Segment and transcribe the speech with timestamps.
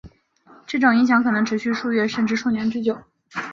[0.65, 2.97] 这种影响可能持续数月甚至数年之久。